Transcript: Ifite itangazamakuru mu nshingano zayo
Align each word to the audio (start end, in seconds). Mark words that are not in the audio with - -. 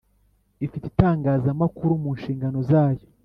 Ifite 0.65 0.85
itangazamakuru 0.91 1.91
mu 2.03 2.09
nshingano 2.17 2.59
zayo 2.69 3.05